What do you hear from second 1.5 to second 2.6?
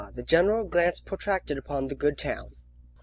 upon the good town.